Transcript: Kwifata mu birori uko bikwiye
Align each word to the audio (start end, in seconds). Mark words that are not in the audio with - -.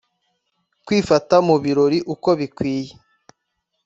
Kwifata 0.85 1.35
mu 1.47 1.55
birori 1.63 1.99
uko 2.13 2.29
bikwiye 2.39 2.91